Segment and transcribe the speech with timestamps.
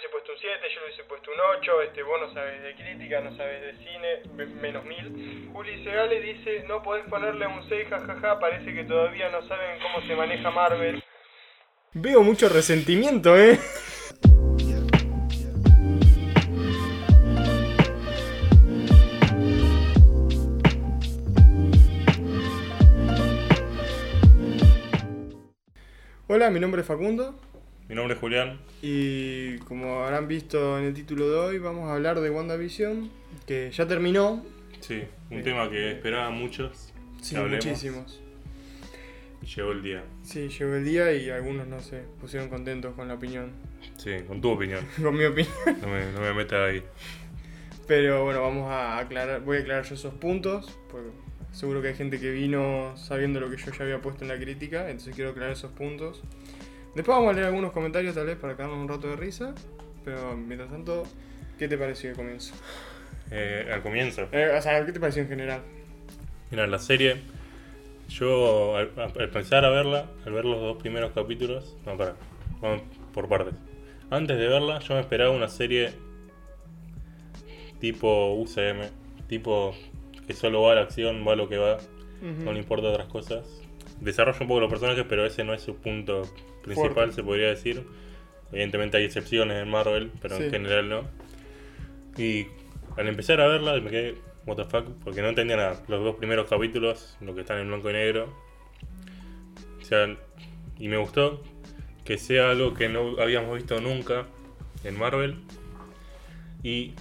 [0.00, 2.74] hubiese puesto un 7, yo le hubiese puesto un 8, este, vos no sabes de
[2.74, 5.50] crítica, no sabes de cine, me- menos 1000.
[5.52, 10.06] Juli Segale dice, no podés ponerle un 6, jajaja, parece que todavía no saben cómo
[10.06, 11.02] se maneja Marvel.
[11.92, 13.58] Veo mucho resentimiento, eh.
[26.28, 27.34] Hola, mi nombre es Facundo.
[27.90, 28.60] Mi nombre es Julián.
[28.82, 33.10] Y como habrán visto en el título de hoy, vamos a hablar de WandaVision,
[33.48, 34.46] que ya terminó.
[34.78, 35.42] Sí, un Bien.
[35.42, 36.92] tema que esperaban muchos.
[37.20, 38.20] Sí, hablemos, muchísimos.
[39.42, 40.04] Y llegó el día.
[40.22, 43.50] Sí, llegó el día y algunos no se pusieron contentos con la opinión,
[43.96, 44.86] Sí, con tu opinión.
[45.02, 45.52] con mi opinión.
[45.82, 46.84] No me, no me metas ahí.
[47.88, 51.08] Pero bueno, vamos a aclarar, voy a aclarar yo esos puntos, porque
[51.50, 54.38] seguro que hay gente que vino sabiendo lo que yo ya había puesto en la
[54.38, 56.22] crítica, entonces quiero aclarar esos puntos.
[56.94, 59.54] Después vamos a leer algunos comentarios tal vez para quedarnos un rato de risa,
[60.04, 61.04] pero mientras tanto,
[61.58, 62.54] ¿qué te pareció el comienzo?
[63.30, 64.28] Eh, al comienzo.
[64.32, 65.62] Eh, o sea, ¿qué te pareció en general?
[66.50, 67.18] Mira, la serie.
[68.08, 71.76] Yo al, al pensar a verla, al ver los dos primeros capítulos.
[71.86, 72.16] No, para.
[72.60, 72.82] Vamos
[73.14, 73.54] por partes.
[74.10, 75.92] Antes de verla, yo me esperaba una serie
[77.78, 78.88] tipo UCM.
[79.28, 79.74] Tipo
[80.26, 81.78] que solo va a la acción, va a lo que va.
[82.20, 83.62] No le importa otras cosas.
[84.00, 86.22] Desarrolla un poco los personajes, pero ese no es su punto
[86.62, 87.14] principal, Fuerte.
[87.14, 87.84] se podría decir.
[88.52, 90.44] Evidentemente hay excepciones en Marvel, pero Sí.
[90.44, 91.02] en general no.
[92.18, 92.46] Y
[92.96, 94.14] al empezar a verla me quedé,
[94.46, 95.82] what the fuck, porque no entendía nada.
[95.88, 98.34] Los dos primeros capítulos, lo que están en blanco y negro.
[99.80, 100.16] O sea,
[100.78, 101.42] y me gustó
[102.04, 104.26] que sea algo que no habíamos visto nunca
[104.84, 105.36] en Marvel.
[106.62, 106.92] Y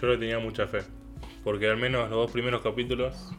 [0.00, 0.80] yo le tenía mucha fe.
[1.42, 3.30] Porque al menos los dos primeros capítulos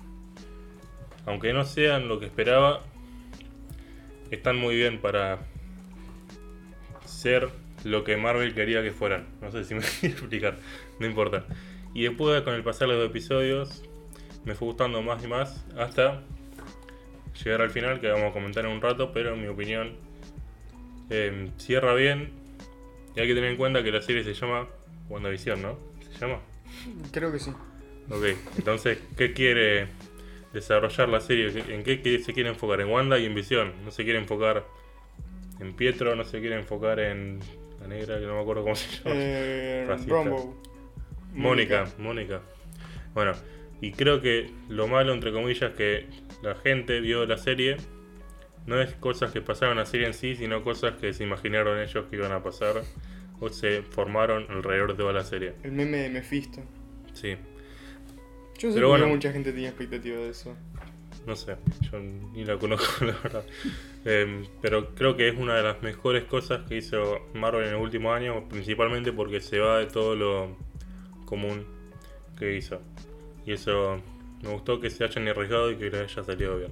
[1.27, 2.83] aunque no sean lo que esperaba,
[4.35, 5.39] están muy bien para
[7.05, 7.49] ser
[7.83, 9.27] lo que Marvel quería que fueran.
[9.41, 10.57] No sé si me quiero explicar,
[10.99, 11.45] no importa.
[11.93, 13.83] Y después, con el pasar de los episodios,
[14.43, 16.21] me fue gustando más y más hasta
[17.43, 19.93] llegar al final, que vamos a comentar en un rato, pero en mi opinión
[21.09, 22.31] eh, cierra bien.
[23.15, 24.67] Y hay que tener en cuenta que la serie se llama
[25.09, 25.77] WandaVision, ¿no?
[26.11, 26.41] ¿Se llama?
[27.11, 27.51] Creo que sí.
[28.09, 28.25] Ok,
[28.57, 29.87] entonces, ¿qué quiere
[30.55, 31.51] desarrollar la serie?
[31.69, 32.81] ¿En qué se quiere enfocar?
[32.81, 33.73] En Wanda y en Visión.
[33.83, 34.65] No se quiere enfocar
[35.59, 37.39] en Pietro, no se quiere enfocar en
[37.79, 39.15] la negra, que no me acuerdo cómo se llama.
[39.15, 39.97] Eh.
[40.07, 40.61] Rombo.
[41.33, 42.41] Mónica, Mónica.
[43.13, 43.33] Bueno,
[43.81, 46.07] y creo que lo malo, entre comillas, que
[46.41, 47.77] la gente vio la serie
[48.65, 51.79] no es cosas que pasaron en la serie en sí, sino cosas que se imaginaron
[51.79, 52.81] ellos que iban a pasar
[53.39, 55.53] o se formaron alrededor de toda la serie.
[55.63, 56.61] El meme de Mephisto.
[57.13, 57.35] Sí,
[58.57, 59.07] Yo sé Pero que bueno.
[59.07, 60.55] mucha gente tenía expectativa de eso.
[61.25, 63.45] No sé, yo ni la conozco, la verdad.
[64.05, 67.81] Em, pero creo que es una de las mejores cosas que hizo Marvel en el
[67.81, 70.55] último año, principalmente porque se va de todo lo
[71.25, 71.65] común
[72.37, 72.79] que hizo.
[73.45, 73.99] Y eso
[74.43, 76.71] me gustó que se hayan arriesgado y que les haya salido bien.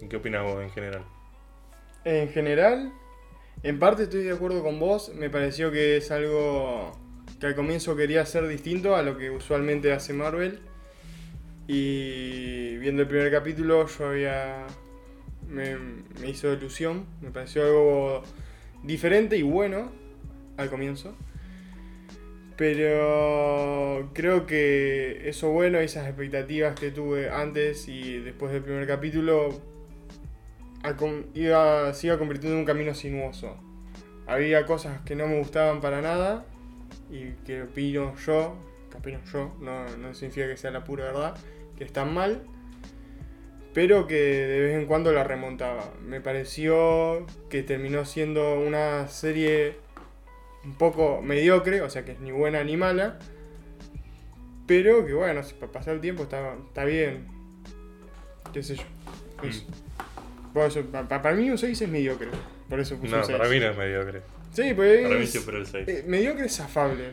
[0.00, 1.02] ¿Y qué opinas vos en general?
[2.04, 2.92] En general,
[3.62, 5.12] en parte estoy de acuerdo con vos.
[5.14, 6.92] Me pareció que es algo
[7.42, 10.60] que al comienzo quería hacer distinto a lo que usualmente hace Marvel.
[11.66, 14.64] Y viendo el primer capítulo, yo había.
[15.48, 15.76] Me,
[16.24, 17.04] hizo ilusión.
[17.20, 18.22] Me pareció algo
[18.84, 19.90] diferente y bueno
[20.56, 21.16] al comienzo.
[22.56, 29.60] Pero creo que eso bueno, esas expectativas que tuve antes y después del primer capítulo,
[31.34, 33.56] iba, se iba convirtiendo en un camino sinuoso.
[34.28, 36.46] Había cosas que no me gustaban para nada
[37.12, 38.56] y que opino yo,
[38.90, 41.36] que opino yo, no, no significa que sea la pura verdad,
[41.76, 42.42] que están mal,
[43.74, 45.92] pero que de vez en cuando la remontaba.
[46.04, 49.76] Me pareció que terminó siendo una serie
[50.64, 53.18] un poco mediocre, o sea que es ni buena ni mala,
[54.66, 57.26] pero que bueno, si para pasar el tiempo está, está bien.
[58.52, 58.84] ¿Qué sé yo?
[60.66, 62.28] Eso, pa- para mí un 6 es mediocre.
[62.68, 63.38] Por eso puse No, un 6.
[63.38, 64.22] para mí no es mediocre.
[64.52, 65.02] Sí, pues.
[65.02, 65.88] Para mí siempre el 6.
[65.88, 67.12] eh, mediocre es afable.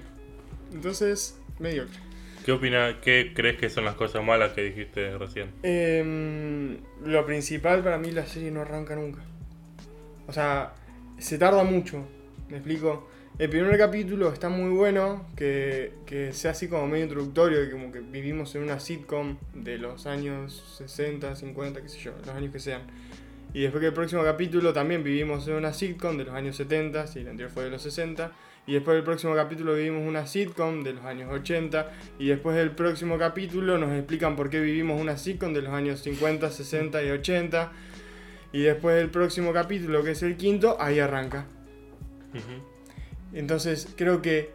[0.73, 1.97] Entonces, mediocre.
[2.45, 5.51] ¿Qué opinas, qué crees que son las cosas malas que dijiste recién?
[5.63, 9.21] Em, lo principal para mí la serie no arranca nunca.
[10.27, 10.73] O sea,
[11.17, 12.05] se tarda mucho.
[12.49, 13.07] ¿Me explico?
[13.37, 17.91] El primer capítulo está muy bueno, que, que sea así como medio introductorio, que como
[17.91, 22.51] que vivimos en una sitcom de los años 60, 50, qué sé yo, los años
[22.51, 22.81] que sean.
[23.53, 27.07] Y después que el próximo capítulo también vivimos en una sitcom de los años 70,
[27.07, 28.31] si el anterior fue de los 60.
[28.67, 31.91] Y después del próximo capítulo vivimos una sitcom de los años 80.
[32.19, 36.01] Y después del próximo capítulo nos explican por qué vivimos una sitcom de los años
[36.01, 37.71] 50, 60 y 80.
[38.51, 41.45] Y después del próximo capítulo, que es el quinto, ahí arranca.
[43.33, 44.51] Entonces creo que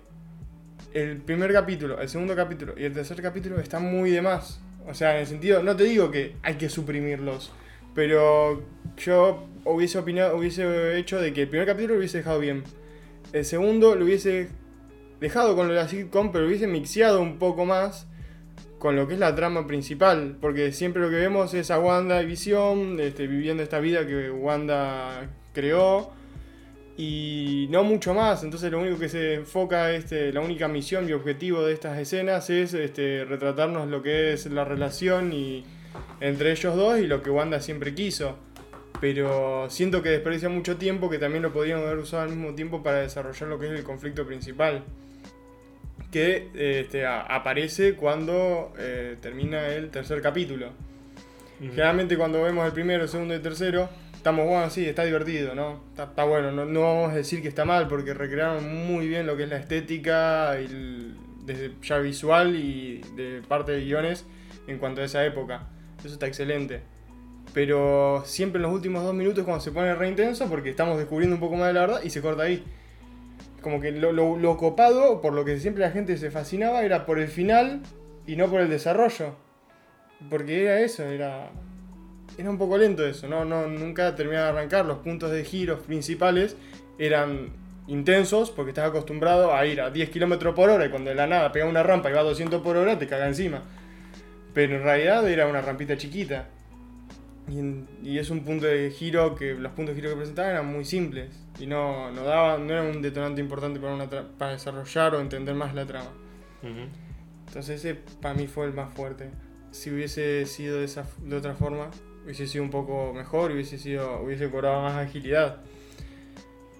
[0.92, 4.60] el primer capítulo, el segundo capítulo y el tercer capítulo están muy de más.
[4.86, 7.52] O sea, en el sentido, no te digo que hay que suprimirlos,
[7.94, 8.62] pero
[8.98, 12.64] yo hubiese opinado, hubiese hecho de que el primer capítulo lo hubiese dejado bien.
[13.32, 14.48] El segundo lo hubiese
[15.20, 18.06] dejado con lo de la sitcom, pero lo hubiese mixeado un poco más
[18.78, 22.22] con lo que es la trama principal, porque siempre lo que vemos es a Wanda
[22.22, 26.12] y Visión este, viviendo esta vida que Wanda creó
[26.96, 28.44] y no mucho más.
[28.44, 32.50] Entonces lo único que se enfoca, este, la única misión y objetivo de estas escenas
[32.50, 35.64] es este, retratarnos lo que es la relación y,
[36.20, 38.36] entre ellos dos y lo que Wanda siempre quiso.
[39.04, 42.82] Pero siento que desperdicia mucho tiempo que también lo podrían haber usado al mismo tiempo
[42.82, 44.82] para desarrollar lo que es el conflicto principal.
[46.10, 50.70] Que este, a- aparece cuando eh, termina el tercer capítulo.
[51.60, 55.54] Generalmente cuando vemos el primero, el segundo y el tercero, estamos, bueno, sí, está divertido,
[55.54, 55.82] ¿no?
[55.90, 59.26] Está, está bueno, no, no vamos a decir que está mal porque recrearon muy bien
[59.26, 61.14] lo que es la estética, y el-
[61.44, 64.24] desde ya visual y de parte de guiones
[64.66, 65.68] en cuanto a esa época.
[66.02, 66.80] Eso está excelente.
[67.54, 71.36] Pero siempre en los últimos dos minutos cuando se pone re intenso porque estamos descubriendo
[71.36, 72.62] un poco más de la verdad y se corta ahí.
[73.62, 77.06] Como que lo, lo- lo copado, por lo que siempre la gente se fascinaba, era
[77.06, 77.80] por el final
[78.26, 79.36] y no por el desarrollo.
[80.28, 81.50] Porque era eso, era.
[82.36, 84.84] Era un poco lento eso, no, no, nunca terminaba de arrancar.
[84.84, 86.56] Los puntos de giros principales
[86.98, 87.50] eran
[87.86, 91.26] intensos porque estás acostumbrado a ir a 10 km por hora y cuando de la
[91.28, 93.62] nada pega una rampa y va a 200 por hora te caga encima.
[94.52, 96.48] Pero en realidad era una rampita chiquita.
[97.48, 100.52] Y, en- y es un punto de giro que los puntos de giro que presentaban
[100.52, 101.28] eran muy simples
[101.60, 105.54] y no, no daban, no era un detonante importante para, una para desarrollar o entender
[105.54, 106.10] más la trama.
[107.46, 109.30] Entonces ese para mí fue el más fuerte.
[109.72, 111.90] Si hubiese sido de, esa, de otra forma,
[112.24, 115.58] hubiese sido un poco mejor, hubiese sido hubiese cobrado más agilidad.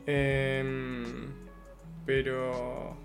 [0.07, 1.05] Em,
[2.07, 2.97] pero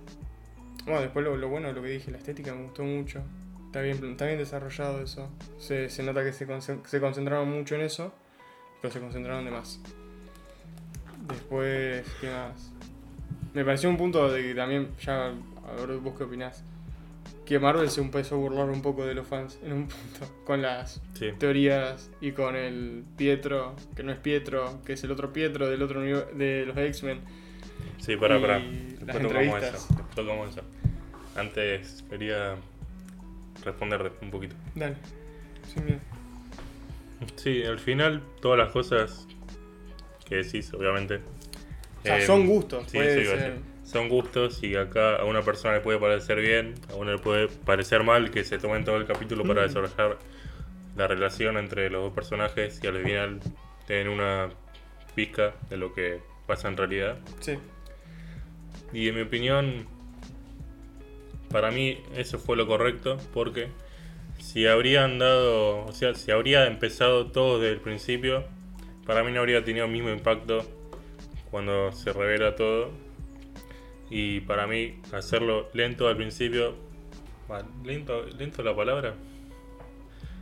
[0.85, 3.21] bueno, después lo, lo bueno, lo que dije, la estética me gustó mucho.
[3.69, 5.29] Está bien, está bien desarrollado eso.
[5.59, 6.47] Se, se nota que se,
[6.85, 8.11] se concentraron mucho en eso,
[8.81, 9.79] pero se concentraron de más.
[11.27, 12.71] Después, ¿qué más?
[13.53, 16.63] Me pareció un punto de que también, ya, a ver vos qué opinás,
[17.45, 20.61] que Marvel se empezó a burlar un poco de los fans en un punto, con
[20.61, 21.31] las Sí.
[21.37, 25.81] teorías y con el Pietro, que no es Pietro, que es el otro Pietro del
[25.83, 27.21] otro de los X-Men.
[27.99, 28.39] Sí, pará.
[28.39, 28.61] las
[28.99, 29.87] Después tocamos eso.
[29.89, 30.61] Después tocamos eso.
[31.35, 32.55] Antes quería
[33.63, 34.55] responder un poquito.
[34.75, 34.95] Dale,
[35.73, 35.99] sin miedo.
[37.35, 39.27] Sí, al final todas las cosas
[40.25, 41.19] que decís, obviamente.
[41.99, 43.59] O sea, eh, son gustos, sí, puede a ser.
[43.83, 47.47] Son gustos y acá a una persona le puede parecer bien, a una le puede
[47.47, 49.67] parecer mal que se tomen todo el capítulo para Mm.
[49.67, 50.19] desarrollar
[50.95, 53.39] la relación entre los dos personajes y al final
[53.87, 54.49] tienen una
[55.15, 57.17] pizca de lo que pasa en realidad.
[57.39, 57.57] Sí,
[58.93, 59.87] Y en mi opinión,
[61.51, 63.69] para mí eso fue lo correcto porque
[64.39, 68.45] si habrían dado, o sea, si habría empezado todo desde el principio,
[69.05, 70.65] para mí no habría tenido el mismo impacto
[71.51, 72.91] cuando se revela todo.
[74.09, 76.75] Y para mí hacerlo lento al principio,
[77.83, 79.15] lento, lento la palabra.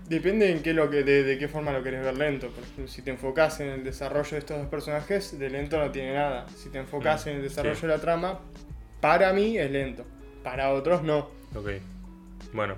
[0.06, 2.50] Depende en qué lo que, de, de qué forma lo querés ver lento.
[2.52, 5.92] Por ejemplo, si te enfocas en el desarrollo de estos dos personajes, de lento no
[5.92, 6.48] tiene nada.
[6.56, 7.82] Si te enfocas Mm, en el desarrollo sí.
[7.82, 8.40] de la trama,
[9.02, 10.06] para mí es lento.
[10.48, 11.28] Para otros no.
[11.56, 11.72] Ok,
[12.54, 12.76] bueno,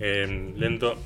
[0.00, 0.96] en lento,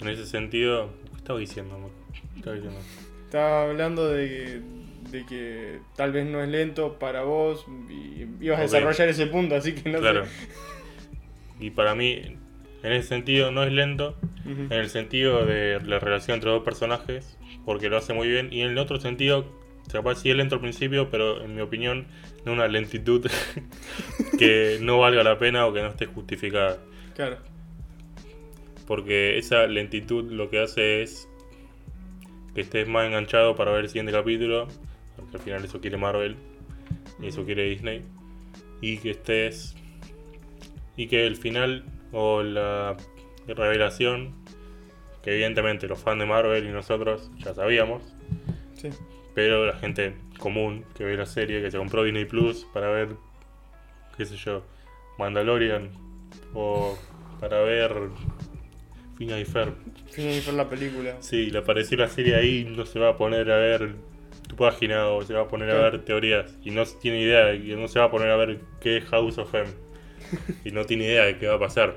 [0.00, 1.74] en ese sentido, ¿qué estaba diciendo?
[1.74, 1.90] amor?
[2.32, 2.80] ¿Qué estaba diciendo?
[3.26, 8.60] Estaba hablando de que, de que tal vez no es lento para vos y ibas
[8.60, 10.24] a desarrollar ese punto, así que no Claro.
[10.24, 10.30] sé.
[11.60, 12.12] Y para mí,
[12.82, 14.16] en ese sentido, no es lento,
[14.46, 18.62] en el sentido de la relación entre dos personajes, porque lo hace muy bien, y
[18.62, 19.44] en el otro sentido,
[19.90, 22.06] capaz sí es lento al principio, pero en mi opinión,
[22.44, 23.26] no una lentitud
[24.38, 26.78] que no valga la pena o que no esté justificada.
[27.14, 27.38] Claro.
[28.86, 31.28] Porque esa lentitud lo que hace es
[32.54, 34.68] que estés más enganchado para ver el siguiente capítulo,
[35.16, 36.36] porque al final eso quiere Marvel
[37.20, 38.02] y eso quiere Disney,
[38.80, 39.74] y que estés.
[40.96, 42.96] y que el final o la
[43.46, 44.34] revelación,
[45.22, 48.02] que evidentemente los fans de Marvel y nosotros ya sabíamos,
[48.74, 48.88] Sí.
[49.34, 53.10] Pero la gente común que ve la serie, que se compró Disney Plus para ver,
[54.16, 54.64] qué sé yo,
[55.18, 55.90] Mandalorian
[56.54, 56.96] o
[57.40, 57.92] para ver
[59.16, 59.74] Fina y Ferb.
[60.10, 61.16] Fin por la película.
[61.20, 63.94] Sí, le apareció la serie ahí, no se va a poner a ver
[64.48, 67.74] tu página o se va a poner a ver teorías y no tiene idea, y
[67.74, 69.70] no se va a poner a ver qué es House of M
[70.64, 71.96] y no tiene idea de qué va a pasar.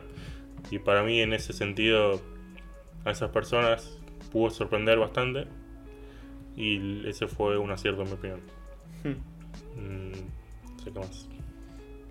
[0.72, 2.22] Y para mí en ese sentido
[3.04, 4.00] a esas personas
[4.32, 5.48] pudo sorprender bastante
[6.56, 8.40] y ese fue un acierto en mi opinión.
[9.04, 9.80] Hmm.
[9.80, 11.28] Mm, no sé qué más.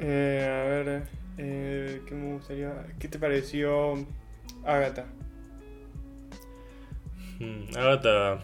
[0.00, 1.08] Eh, a ver,
[1.38, 2.86] eh, ¿qué me gustaría?
[2.98, 3.94] ¿Qué te pareció
[4.64, 5.06] Agatha?
[7.40, 8.38] Mm, Agatha.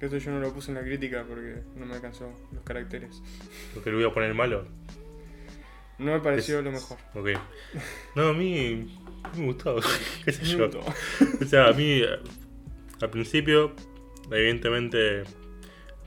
[0.00, 3.22] Esto yo no lo puse en la crítica porque no me alcanzó los caracteres.
[3.74, 4.64] Lo que le voy a poner malo.
[5.98, 6.98] No me pareció Es- lo mejor.
[7.14, 7.28] Ok.
[8.16, 8.92] No, a mí
[9.38, 9.76] me gustó.
[10.24, 10.68] ¿Qué sé yo?
[11.40, 12.18] O sea, a mí, eh,
[13.00, 13.72] al principio,
[14.30, 15.24] evidentemente,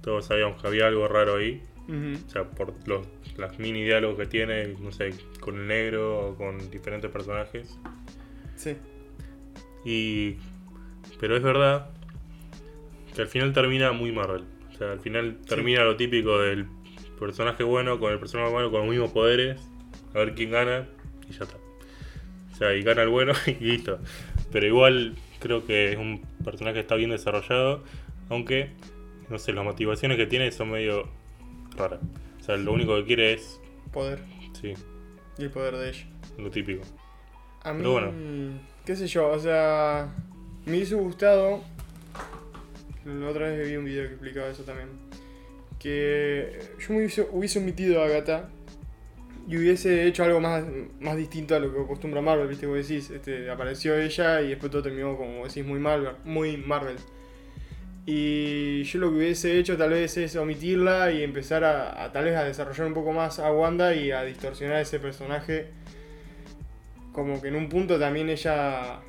[0.01, 1.61] todos sabíamos que había algo raro ahí.
[1.87, 3.05] O sea, por los
[3.37, 7.77] las mini diálogos que tiene, no sé, con el negro o con diferentes personajes.
[8.55, 8.75] Sí.
[9.83, 10.37] Y.
[11.19, 11.89] Pero es verdad
[13.13, 14.43] que al final termina muy Marvel.
[14.73, 16.65] O sea, al final termina lo típico del
[17.19, 19.61] personaje bueno con el personaje bueno con los mismos poderes.
[20.13, 20.87] A ver quién gana
[21.29, 21.57] y ya está.
[22.51, 23.99] O sea, y gana el bueno y listo.
[24.51, 27.83] Pero igual creo que es un personaje que está bien desarrollado.
[28.29, 28.71] Aunque,
[29.29, 31.07] no sé, las motivaciones que tiene son medio
[31.77, 31.99] raras.
[32.39, 33.59] O sea, lo único que quiere es.
[33.91, 34.19] Poder.
[34.59, 34.73] Sí,
[35.37, 36.05] Y el poder de ella.
[36.37, 36.83] lo típico.
[37.63, 38.11] A mí, Pero bueno.
[38.85, 40.13] qué sé yo, o sea,
[40.65, 41.61] me hubiese gustado.
[43.05, 44.89] La otra vez vi un video que explicaba eso también.
[45.79, 48.49] Que yo me hubiese, hubiese omitido a Agatha
[49.47, 50.63] y hubiese hecho algo más,
[50.99, 54.71] más distinto a lo que acostumbra Marvel, viste, vos decís, este, apareció ella y después
[54.71, 56.95] todo terminó como decís muy Marvel, muy Marvel.
[58.05, 62.25] Y yo lo que hubiese hecho tal vez es omitirla y empezar a, a tal
[62.25, 65.71] vez a desarrollar un poco más a Wanda y a distorsionar ese personaje.
[67.11, 68.99] Como que en un punto también ella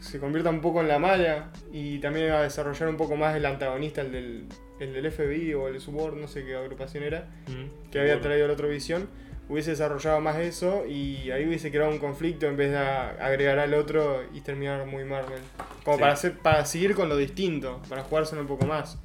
[0.00, 3.44] se convierta un poco en la mala y también a desarrollar un poco más el
[3.46, 4.46] antagonista, el del,
[4.80, 8.46] el del FBI o el Subor, no sé qué agrupación era, Mm, que había traído
[8.46, 9.08] la otra visión,
[9.50, 13.74] hubiese desarrollado más eso y ahí hubiese creado un conflicto en vez de agregar al
[13.74, 15.40] otro y terminar muy Marvel.
[15.84, 16.00] Como Sí.
[16.00, 18.98] para, hacer, para seguir con lo distinto, para jugárselo un poco más.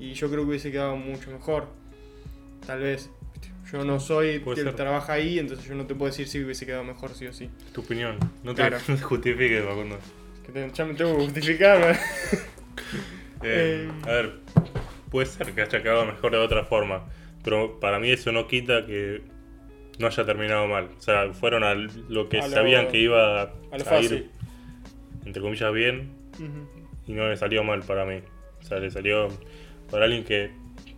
[0.00, 1.68] Y yo creo que hubiese quedado mucho mejor.
[2.66, 3.10] Tal vez.
[3.70, 4.76] Yo no soy Puede quien ser.
[4.76, 7.50] trabaja ahí, entonces yo no te puedo decir si hubiese quedado mejor sí o sí.
[7.72, 8.18] Tu opinión.
[8.42, 8.78] No te, Claro.
[9.02, 9.98] justifiques, Facundo.
[10.46, 11.80] Que te- ya me tengo que justificar.
[11.82, 11.98] Eh,
[13.42, 13.90] Eh.
[14.04, 14.32] A ver,
[15.10, 17.04] puede ser que haya quedado mejor de otra forma,
[17.42, 19.22] pero para mí eso no quita que
[19.98, 20.88] no haya terminado mal.
[20.98, 24.30] O sea, fueron a lo que A lo- sabían que iba a, a a ir,
[25.24, 26.10] entre comillas, bien
[27.06, 28.20] y no le salió mal para mí.
[28.60, 29.28] O sea, le salió
[29.90, 30.50] para alguien que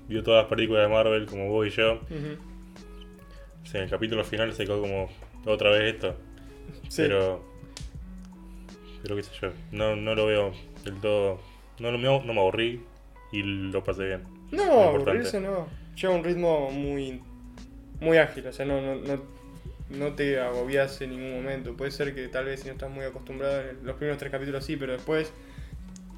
[0.09, 1.95] vio todas las películas de Marvel como vos y yo.
[1.95, 5.09] O sea, en el capítulo final se quedó como
[5.45, 6.17] otra vez esto.
[6.89, 7.03] Sí.
[7.03, 7.45] Pero.
[9.03, 9.49] Pero qué sé yo.
[9.73, 10.53] No, no lo veo
[10.85, 11.41] del todo.
[11.79, 12.81] No, lo, no me aburrí
[13.33, 14.23] y lo pasé bien.
[14.53, 15.67] No, aburrirse no.
[16.01, 17.21] Lleva un ritmo muy,
[18.01, 19.23] muy ágil, o sea, no, no, no,
[19.91, 21.77] no te agobias en ningún momento.
[21.77, 24.65] Puede ser que tal vez si no estás muy acostumbrado, en los primeros tres capítulos
[24.65, 25.33] sí, pero después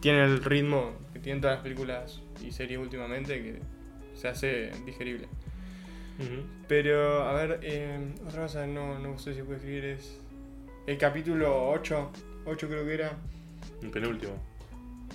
[0.01, 3.59] tiene el ritmo que tienen todas las películas y series últimamente que
[4.15, 5.29] se hace digerible.
[6.67, 10.19] Pero, a ver, eh, otra cosa, no, no sé si puedo escribir, es
[10.89, 12.11] el capítulo 8,
[12.45, 13.13] 8 creo que era,
[13.83, 14.33] El penúltimo.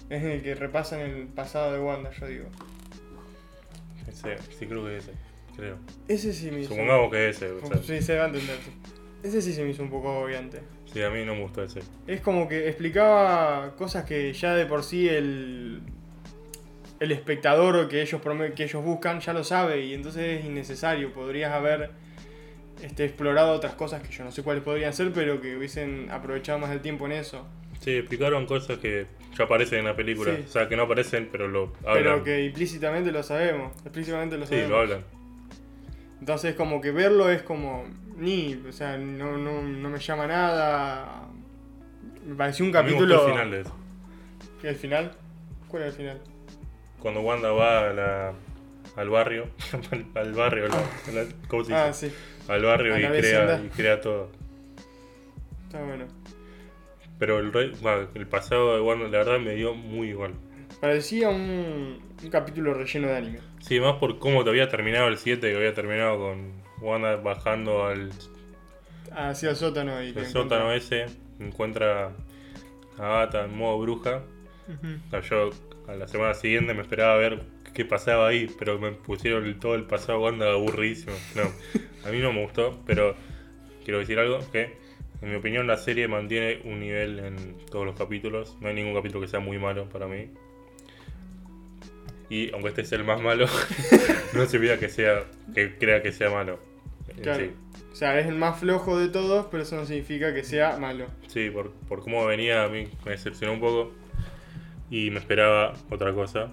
[0.09, 2.45] es el que repasan el pasado de Wanda, yo digo.
[4.07, 5.17] Ese, sí, creo que es ese.
[5.55, 5.77] Creo.
[6.07, 6.69] Ese sí me hizo...
[6.69, 7.51] Supongamos que es ese.
[7.51, 8.57] O sea, Sí, se va a entender.
[9.23, 10.59] Ese sí se me hizo un poco agobiante.
[10.91, 11.81] sí, a mí no me gustó ese.
[12.07, 15.81] Es como que explicaba cosas que ya de por sí el,
[16.99, 18.21] el espectador que ellos,
[18.55, 21.13] que ellos buscan ya lo sabe y entonces es innecesario.
[21.13, 21.91] Podrías haber
[22.81, 26.59] este, explorado otras cosas que yo no sé cuáles podrían ser, pero que hubiesen aprovechado
[26.59, 27.47] más el tiempo en eso.
[27.79, 29.07] Sí, explicaron cosas que
[29.37, 30.35] ya aparecen en la película.
[30.35, 30.43] Sí.
[30.47, 31.95] O sea, que no aparecen, pero lo hablan.
[31.95, 33.73] Pero que implícitamente lo sabemos.
[33.83, 34.69] Explícitamente lo sí, sabemos.
[34.71, 35.03] lo hablan.
[36.23, 37.83] Entonces como que verlo es como...
[38.15, 41.27] Ni, o sea, no, no, no me llama nada.
[42.25, 43.25] Me pareció un A mí me gustó capítulo...
[43.27, 43.75] el final de eso.
[44.63, 45.11] ¿El final?
[45.67, 46.21] ¿Cuál es el final?
[46.99, 48.33] Cuando Wanda va a la-
[48.95, 49.49] al barrio.
[49.91, 51.83] al, al barrio, la- la- ¿cómo se dice?
[51.83, 52.13] Ah, sí,
[52.47, 54.29] al barrio y crea, y crea todo.
[55.65, 56.05] está bueno.
[57.19, 60.35] Pero el, re- bueno, el pasado de Wanda, la verdad, me dio muy igual.
[60.83, 63.39] Parecía un, un capítulo relleno de anime.
[63.61, 67.85] Sí, más por cómo te había terminado el 7, que había terminado con Wanda bajando
[67.85, 68.11] al
[69.15, 71.05] Hacia el sótano y el sótano ese,
[71.39, 72.11] encuentra
[72.97, 74.23] a Agatha en modo bruja.
[75.07, 75.51] O sea, yo
[75.87, 77.39] a la semana siguiente me esperaba ver
[77.73, 81.13] qué pasaba ahí, pero me pusieron el- todo el pasado Wanda aburridísimo.
[81.35, 81.43] No,
[82.05, 83.15] a mí no me gustó, pero
[83.85, 84.75] quiero decir algo que
[85.21, 88.57] en mi opinión la serie mantiene un nivel en todos los capítulos.
[88.59, 90.27] No hay ningún capítulo que sea muy malo para mí.
[92.33, 93.45] Y aunque este es el más malo,
[94.33, 96.57] no significa que sea que crea que sea malo.
[97.07, 97.45] en Claro.
[97.45, 97.51] Sí,
[97.91, 101.05] O sea, es el más flojo de todos, pero eso no significa que sea malo.
[101.27, 103.91] Sí, por, por cómo venía a mí me decepcionó un poco
[104.89, 106.51] y me esperaba otra cosa.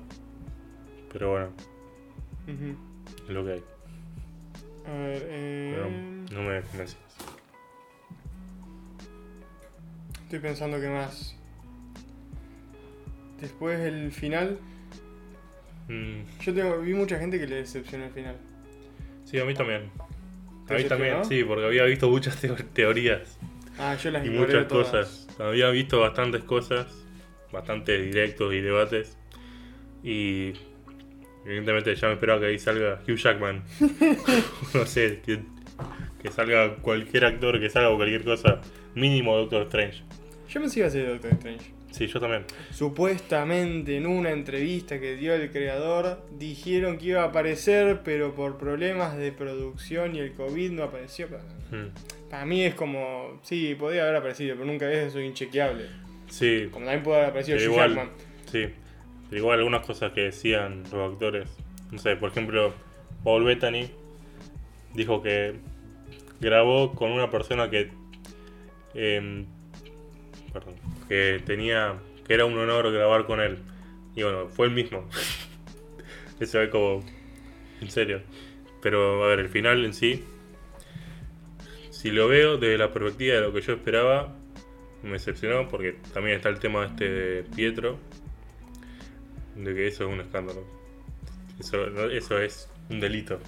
[1.14, 1.48] Pero bueno.
[3.26, 3.64] Es lo que hay.
[4.86, 6.98] A ver, eh, Pero no me convences.
[10.24, 11.34] estoy pensando que más.
[13.40, 14.58] Después el final.
[15.90, 18.36] Mm, Yo tengo, vi mucha gente que le decepcionó el final.
[19.24, 19.90] sí, a mí también.
[20.66, 23.38] ¿Te A mí también, sí, porque había visto muchas teo- teorías
[23.78, 24.86] Ah, yo las y muchas todas.
[24.90, 25.26] cosas.
[25.40, 26.86] Había visto bastantes cosas,
[27.50, 29.16] bastantes directos y debates.
[30.04, 30.52] Y
[31.46, 33.62] evidentemente ya me esperaba que ahí salga Hugh Jackman.
[34.74, 35.40] no sé, que,
[36.22, 38.60] que salga cualquier actor, que salga cualquier cosa.
[38.94, 40.02] Mínimo Doctor Strange.
[40.48, 41.72] Yo pensé que iba a ser Doctor Strange.
[41.90, 42.44] Sí, yo también.
[42.70, 48.58] Supuestamente en una entrevista que dio el creador dijeron que iba a aparecer, pero por
[48.58, 51.28] problemas de producción y el COVID no apareció.
[52.30, 55.86] Para mí es como, sí, podría haber aparecido, pero nunca es eso inchequeable.
[56.28, 58.10] Sí, Como también puede haber aparecido Pero igual- Jackman.
[58.50, 58.66] Sí,
[59.28, 61.48] pero igual algunas cosas que decían los actores.
[61.90, 62.72] No sé, por ejemplo,
[63.24, 63.90] Paul Bettany
[64.94, 65.54] dijo que
[66.40, 67.90] grabó con una persona que.
[68.94, 69.46] em,
[70.52, 70.74] perdón,
[71.10, 71.98] que tenía.
[72.26, 73.58] que era un honor grabar con él.
[74.14, 75.06] Y bueno, fue el mismo.
[76.40, 77.04] Eso es como.
[77.82, 78.22] en serio.
[78.80, 80.24] Pero a ver, el final en sí.
[81.90, 84.34] Si lo veo desde la perspectiva de lo que yo esperaba,
[85.02, 87.98] me decepcionó porque también está el tema este de Pietro,
[89.54, 90.64] de que eso es un escándalo.
[91.58, 93.38] Eso, eso es un delito,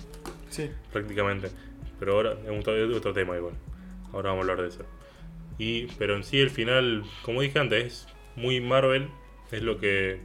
[0.51, 0.71] Sí.
[0.93, 1.49] prácticamente.
[1.99, 3.55] Pero ahora es otro tema igual.
[4.13, 4.85] Ahora vamos a hablar de eso.
[5.59, 8.07] Y, pero en sí el final, como dije antes, es
[8.37, 9.09] muy Marvel.
[9.51, 10.21] Es lo que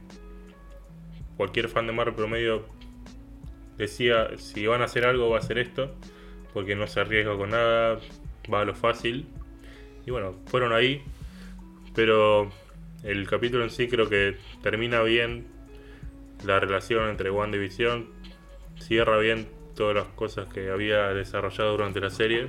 [1.36, 2.64] cualquier fan de Marvel promedio
[3.76, 5.94] decía, si van a hacer algo va a hacer esto.
[6.52, 8.00] Porque no se arriesga con nada,
[8.52, 9.26] va a lo fácil.
[10.06, 11.02] Y bueno, fueron ahí.
[11.94, 12.50] Pero
[13.02, 15.46] el capítulo en sí creo que termina bien
[16.44, 18.08] la relación entre Wanda y Visión.
[18.78, 22.48] Cierra bien todas las cosas que había desarrollado durante la serie.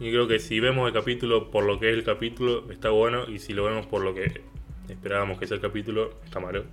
[0.00, 3.28] Y creo que si vemos el capítulo por lo que es el capítulo, está bueno.
[3.28, 4.42] Y si lo vemos por lo que
[4.88, 6.64] esperábamos que sea el capítulo, está malo.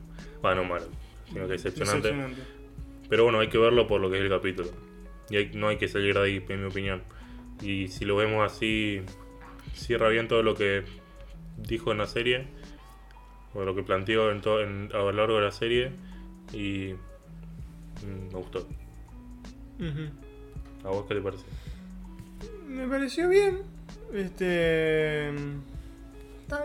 [0.42, 0.86] Bueno, no malo,
[1.28, 2.10] sino que decepcionante.
[2.10, 2.42] Decepcionante.
[3.10, 4.70] Pero bueno, hay que verlo por lo que es el capítulo.
[5.30, 7.02] Y hay- no hay que salir de ahí, en mi opinión.
[7.62, 9.02] Y si lo vemos así,
[9.74, 10.84] cierra bien todo lo que
[11.58, 12.46] dijo en la serie,
[13.56, 15.92] o lo que planteó en todo, en- a lo largo de la serie,
[16.54, 16.94] y
[18.04, 18.68] mm, me gustó.
[20.84, 21.44] ¿A vos qué te parece?
[22.68, 23.62] Me pareció bien.
[24.14, 25.32] Este.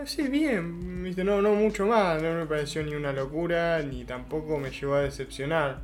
[0.05, 1.03] Sí, bien.
[1.03, 2.21] Viste, no, no mucho más.
[2.21, 5.81] No me pareció ni una locura, ni tampoco me llevó a decepcionar.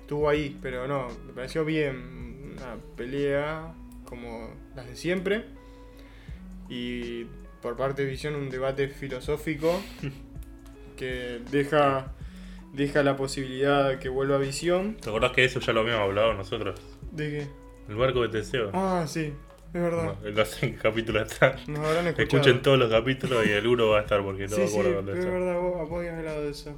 [0.00, 2.54] Estuvo ahí, pero no, me pareció bien.
[2.56, 5.44] Una pelea como las de siempre.
[6.68, 7.24] Y
[7.62, 9.80] por parte de Visión, un debate filosófico
[10.96, 12.12] que deja,
[12.72, 14.96] deja la posibilidad de que vuelva a Visión.
[14.96, 16.80] ¿Te acordás que eso ya lo habíamos hablado nosotros?
[17.12, 17.67] ¿De qué?
[17.88, 18.70] El barco de Teseo.
[18.74, 19.32] Ah, sí,
[19.72, 20.14] es verdad.
[20.22, 21.56] No, no sé en qué capítulo está.
[21.66, 22.22] Nos habrán escuchado.
[22.22, 24.72] Escuchen todos los capítulos y el uno va a estar porque no Sí, me sí,
[24.78, 26.76] acuerdo pero dónde es verdad, vos, vos habías hablado de eso.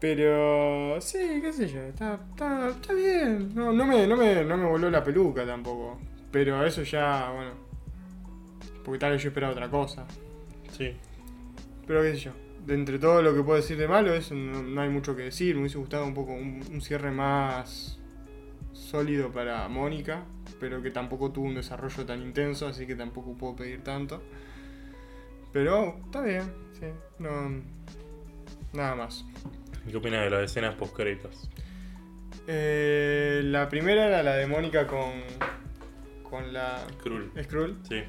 [0.00, 3.54] Pero sí, qué sé yo, está, está, está bien.
[3.54, 5.98] No, no, me, no, me, no me voló la peluca tampoco.
[6.30, 7.52] Pero eso ya, bueno.
[8.84, 10.04] Porque tal vez yo esperaba otra cosa.
[10.76, 10.94] Sí.
[11.86, 12.32] Pero qué sé yo.
[12.66, 15.22] De entre todo lo que puedo decir de malo, eso no, no hay mucho que
[15.22, 15.54] decir.
[15.54, 17.98] Me hubiese gustado un poco un, un cierre más
[18.74, 20.24] sólido para Mónica.
[20.60, 24.22] Pero que tampoco tuvo un desarrollo tan intenso, así que tampoco puedo pedir tanto.
[25.52, 26.86] Pero está bien, sí.
[27.18, 27.62] No,
[28.72, 29.24] nada más.
[29.86, 31.48] ¿Y ¿Qué opinas de las escenas post créditos?
[32.46, 35.12] Eh, la primera era la de Mónica con,
[36.28, 37.30] con la Cruel.
[37.42, 37.78] Skrull.
[37.88, 38.02] Sí.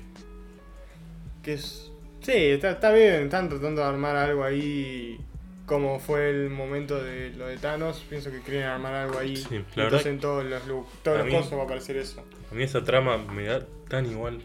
[1.42, 1.92] Que es.
[2.22, 3.24] Sí, está, está bien.
[3.24, 5.20] Están tratando de armar algo ahí.
[5.66, 8.06] Como fue el momento de lo de Thanos.
[8.10, 9.36] Pienso que quieren armar algo ahí.
[9.36, 12.24] Sí, la entonces en todos los, lu- todos los mí- cosas va a aparecer eso.
[12.52, 14.42] A mí esa trama me da tan igual.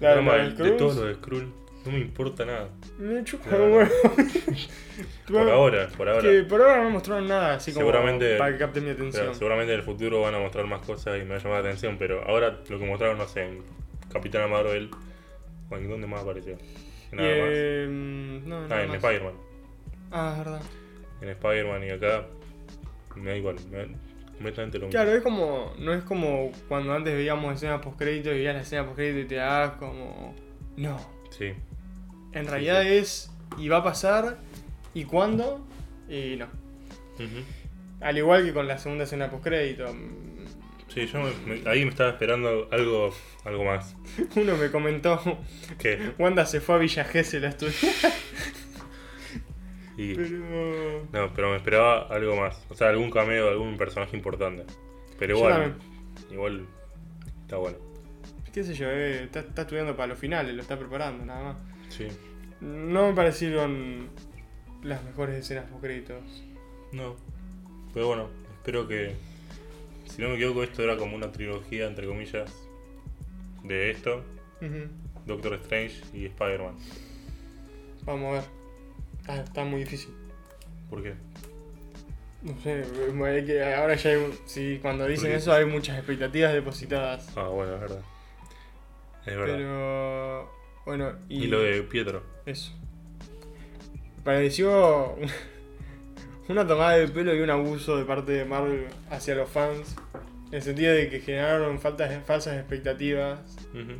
[0.00, 1.52] La, trama de, de de Skrulls, todo lo de Skrull.
[1.86, 2.68] No me importa nada.
[2.98, 3.68] Me chupa verdad.
[3.70, 3.90] huevo.
[5.28, 6.22] Por ahora, por ahora.
[6.22, 9.34] Que por ahora no mostraron nada así como Seguramente- para que capte mi atención.
[9.34, 11.68] seguramente en el futuro van a mostrar más cosas y me va a llamar la
[11.68, 11.96] atención.
[11.98, 13.62] Pero ahora lo que mostraron, no sé, en
[14.12, 14.90] Capitana Marvel.
[15.70, 16.56] ¿O en dónde más apareció?
[17.12, 17.48] Nada más.
[18.46, 18.94] no, Ah, en.
[18.94, 19.34] Spider-Man.
[20.10, 20.62] Ah, es verdad.
[21.20, 22.26] En Spider-Man y acá.
[23.16, 23.56] Me da igual.
[23.70, 23.86] Me da
[24.36, 24.90] completamente lo mismo.
[25.00, 25.72] Claro, es como.
[25.78, 29.20] No es como cuando antes veíamos escenas post crédito y veías la escena post crédito
[29.20, 30.34] y te das como.
[30.76, 30.98] No.
[31.30, 31.52] Sí.
[32.32, 32.88] En realidad sí.
[32.88, 33.30] es.
[33.58, 34.38] Y va a pasar.
[34.94, 35.64] ¿Y cuándo?
[36.08, 36.46] Y no.
[38.00, 39.86] Al igual que con la segunda escena post crédito.
[40.88, 43.12] Sí, yo me- me- ahí me estaba esperando algo,
[43.44, 43.96] algo más.
[44.36, 45.20] Uno me comentó
[45.78, 47.74] Que Wanda se fue a Villa Gesell a estudiar.
[49.96, 51.06] Y, Pero.
[51.12, 52.64] no, pero me esperaba algo más.
[52.68, 54.64] O sea, algún cameo de algún personaje importante.
[55.18, 55.76] Pero igual,
[56.30, 56.66] igual
[57.42, 57.78] está bueno.
[58.52, 61.56] qué sé yo, eh, está, está estudiando para los finales, lo está preparando, nada más.
[61.88, 62.08] Sí.
[62.60, 64.08] No me parecieron
[64.82, 66.44] las mejores escenas post créditos.
[66.92, 67.16] No.
[67.92, 69.14] Pero bueno, espero que.
[70.06, 72.52] Si no me equivoco, esto era como una trilogía, entre comillas,
[73.62, 74.22] de esto.
[75.26, 76.74] Doctor Strange y Spider-Man.
[78.04, 78.63] Vamos a ver.
[79.28, 80.10] Ah, está muy difícil.
[80.90, 81.14] ¿Por qué?
[82.42, 82.84] No sé,
[83.46, 84.38] que- ahora ya hay.
[84.44, 87.30] Sí, cuando dicen eso hay muchas expectativas depositadas.
[87.36, 88.00] Ah, bueno, es verdad.
[89.26, 89.54] Es verdad.
[89.56, 90.50] Pero.
[90.84, 91.44] Bueno, y.
[91.44, 92.22] Y lo de Pietro.
[92.44, 92.72] Eso.
[94.22, 95.16] Pareció
[96.48, 99.96] una tomada de pelo y un abuso de parte de Marvel hacia los fans.
[100.48, 103.40] En el sentido de que generaron faltas, falsas expectativas,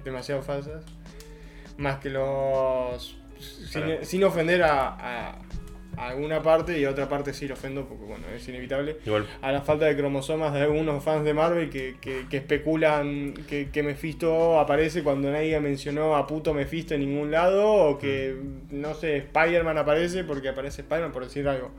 [0.05, 0.85] demasiado falsas.
[1.79, 3.17] Más que los.
[4.03, 5.39] Sin, ofender a, a-
[5.97, 8.97] a alguna parte y a otra parte sí lo ofendo porque, bueno, es inevitable.
[9.07, 13.33] Igual, A la falta de cromosomas de algunos fans de Marvel que, que- que especulan
[13.49, 18.35] que, que Mephisto aparece cuando nadie mencionó a puto Mephisto en ningún lado, o que,
[18.71, 21.71] no sé, Spider-Man aparece porque aparece Spider-Man, por decir algo.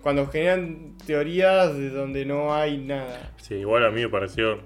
[0.00, 3.32] Cuando generan teorías de donde no hay nada.
[3.38, 4.60] sí, igual a mí me pareció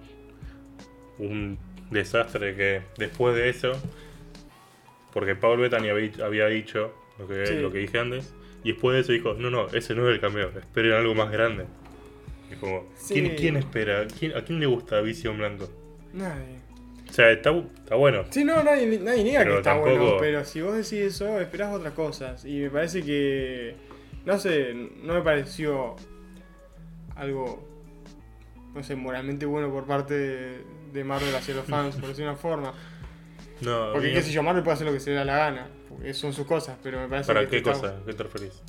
[1.18, 1.59] un
[1.90, 3.72] desastre que después de eso,
[5.12, 7.55] porque Paul Bettany había, había dicho lo que, Sí.
[7.57, 10.20] lo que dije antes, y después de eso dijo, no, no, ese no es el
[10.20, 11.64] cameo, esperen algo más grande.
[12.51, 13.14] Es como, Sí.
[13.14, 14.07] ¿quién, quién espera?
[14.18, 15.68] ¿Quién- ¿A quién le gusta Visión Blanco?
[16.12, 16.59] Nadie.
[17.09, 18.25] O sea, está, está bueno.
[18.31, 21.40] Sí, no, nadie, nadie niega Pero que está tampoco- bueno, pero si vos decís eso,
[21.40, 22.44] esperás otras cosas.
[22.44, 23.75] Y me parece que.
[24.25, 25.96] No sé, no me pareció
[27.16, 27.66] algo.
[28.75, 30.59] No sé, moralmente bueno por parte de,
[30.92, 32.73] de Marvel hacia los fans, por decir una forma.
[33.62, 35.68] No, Porque, qué sé yo, Marvel puede hacer lo que se le da la gana.
[35.88, 37.94] Porque son sus cosas, pero me parece ¿Para que qué está- cosa?
[38.07, 38.62] ¿Qué te referís?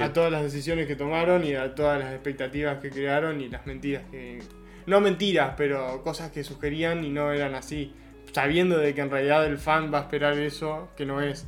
[0.00, 3.64] A todas las decisiones que tomaron y a todas las expectativas que crearon y las
[3.66, 4.40] mentiras que.
[4.86, 7.94] No mentiras, pero cosas que sugerían y no eran así.
[8.32, 11.46] Sabiendo de que en realidad el fan va a esperar eso, que no es.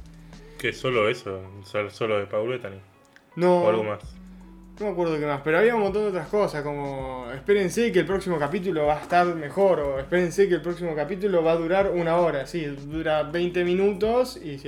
[0.58, 1.42] ¿Qué solo eso?
[1.64, 2.80] Sol- ¿Solo de Paul Bettany?
[3.34, 4.00] No, ¿O algo más?
[4.78, 8.00] No me acuerdo qué más, pero había un montón de otras cosas, como espérense que
[8.00, 11.56] el próximo capítulo va a estar mejor, o espérense que el próximo capítulo va a
[11.56, 14.60] durar una hora, sí, dura 20 minutos y,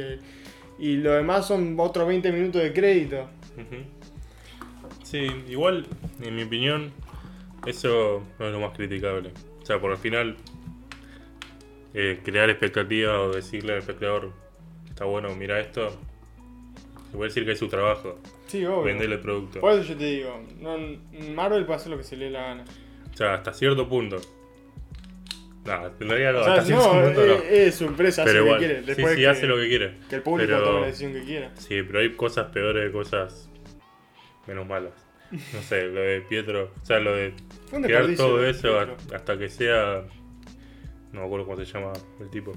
[0.79, 3.29] y lo demás son otros 20 minutos de crédito.
[5.03, 5.87] Sí, igual,
[6.23, 6.92] en mi opinión,
[7.66, 9.33] eso no es lo más criticable.
[9.62, 10.37] O sea, por el final,
[11.92, 14.33] eh, crear expectativa o decirle al espectador,
[14.88, 15.99] está bueno, mira esto,
[17.11, 18.83] se puede decir que es su trabajo, Sí, obvio.
[18.83, 19.61] venderle el producto.
[19.61, 20.77] Por eso yo te digo, no,
[21.35, 22.64] Marvel puede hacer lo que se le dé la gana.
[23.12, 24.16] O sea, hasta cierto punto.
[25.64, 27.33] Nada, tendría O hasta cierto no, punto no.
[27.35, 28.81] es, es su empresa, hace Pero lo igual, que quiere.
[28.81, 29.94] sí, Después sí, que, hace lo que quiere.
[30.09, 31.51] que el público pero- tome la decisión que quiera.
[31.57, 33.51] Sí, pero hay cosas peores de cosas
[34.47, 34.92] menos malas.
[35.31, 37.35] No sé, lo de Pietro, o sea, lo de
[37.83, 40.05] crear todo eso a- hasta que sea.
[41.12, 42.53] No me acuerdo cómo se llama el tipo.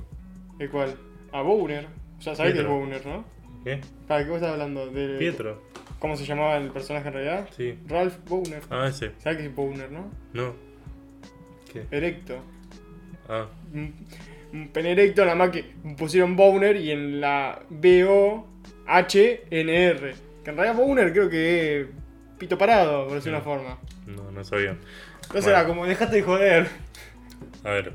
[0.57, 0.95] ¿El cual?
[1.33, 1.87] A Bowner.
[2.17, 2.65] O sea, sabés que es.
[2.67, 3.25] Bowner, ¿no?
[3.63, 3.79] ¿Qué?
[4.07, 4.87] ¿Para qué vos estás hablando?
[4.91, 5.61] De, Pietro.
[5.99, 7.47] ¿Cómo se llamaba el personaje en realidad?
[7.55, 7.77] Sí.
[7.87, 8.61] Ralph Bowner.
[8.71, 9.11] Ah, ese.
[9.19, 10.11] ¿Sabes qué es Bowner, no?
[10.33, 10.55] No.
[11.71, 11.85] ¿Qué?
[11.91, 12.39] Erecto.
[13.29, 13.93] Ah, Un,
[14.51, 15.63] un pene erecto, nada más que
[15.97, 17.61] pusieron Bowner y en la
[18.87, 20.13] B-O-H-N-R.
[20.43, 21.87] Que en realidad Bowner creo que es
[22.39, 23.43] pito parado, por decir una Mm.
[23.43, 23.77] forma.
[24.07, 24.71] no, no sabía.
[25.21, 25.49] Entonces Bueno.
[25.59, 26.67] era como, dejate de joder.
[27.63, 27.93] A ver,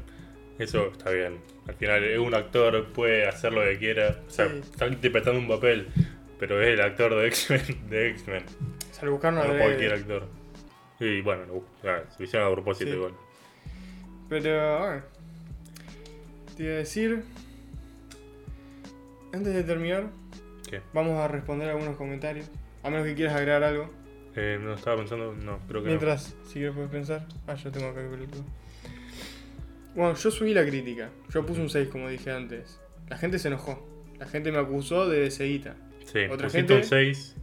[0.59, 1.39] eso está bien.
[1.69, 4.21] Al final es un actor, puede hacer lo que quiera.
[4.27, 4.61] O sea, Sí.
[4.63, 5.89] está interpretando un papel,
[6.39, 7.63] pero es el actor de X-Men.
[7.91, 8.45] De X-Men.
[8.93, 10.27] Se lo buscaron No a cualquier actor.
[11.01, 12.97] Y bueno, no, ah, se lo hicieron a propósito Sí.
[12.97, 13.13] igual.
[14.29, 15.03] Pero, a ver.
[16.57, 17.23] Te iba a decir.
[19.33, 20.09] Antes de terminar,
[20.71, 20.81] ¿Qué?
[20.95, 22.51] vamos a responder algunos comentarios.
[22.83, 23.91] A menos que quieras agregar algo.
[24.37, 27.27] Eh, no estaba pensando, no, creo que Mientras, si quieres puedes pensar.
[27.47, 28.45] Ah, yo tengo acá ver todo.
[29.97, 31.11] Bueno, yo subí la crítica.
[31.33, 32.79] Yo puse un 6, como dije antes.
[33.09, 33.85] La gente se enojó.
[34.19, 35.75] La gente me acusó de deseguita.
[36.05, 37.35] Sí, Otra pusiste gente- un 6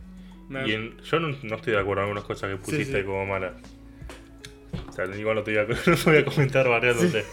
[0.49, 3.05] Me- y en- yo no, no estoy de acuerdo en algunas cosas que pusiste sí.
[3.05, 3.53] como malas.
[4.87, 7.25] O sea, igual no te voy a, no te voy a comentar barriándote.